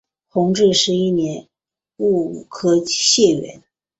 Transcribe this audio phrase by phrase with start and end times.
[0.29, 1.47] 弘治十一年
[1.97, 3.61] 戊午科解元。